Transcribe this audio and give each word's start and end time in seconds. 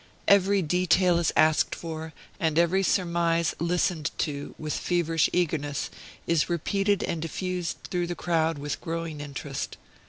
Every 0.27 0.63
detail 0.63 1.19
is 1.19 1.31
asked 1.35 1.75
for, 1.75 2.11
and 2.39 2.57
every 2.57 2.81
surmise 2.81 3.53
listened 3.59 4.09
to, 4.17 4.55
with 4.57 4.73
feverish 4.73 5.29
eagerness 5.31 5.91
is 6.25 6.49
repeated 6.49 7.03
and 7.03 7.21
diffused 7.21 7.77
through 7.91 8.07
the 8.07 8.15
crowd 8.15 8.57
with 8.57 8.81
growing 8.81 9.21
interest. 9.21 9.77